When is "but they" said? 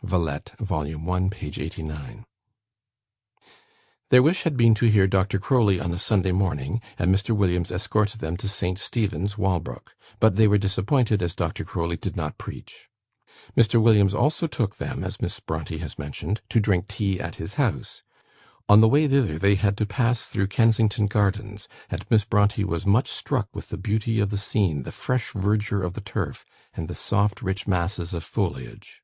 10.20-10.46